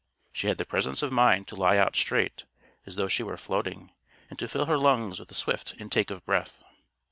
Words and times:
She 0.33 0.47
had 0.47 0.57
the 0.57 0.65
presence 0.65 1.03
of 1.03 1.11
mind 1.11 1.47
to 1.49 1.55
lie 1.55 1.77
out 1.77 1.95
straight, 1.95 2.45
as 2.87 2.95
though 2.95 3.07
she 3.07 3.21
were 3.21 3.37
floating, 3.37 3.91
and 4.31 4.39
to 4.39 4.47
fill 4.47 4.65
her 4.65 4.79
lungs 4.79 5.19
with 5.19 5.29
a 5.29 5.35
swift 5.35 5.75
intake 5.77 6.09
of 6.09 6.25
breath. 6.25 6.63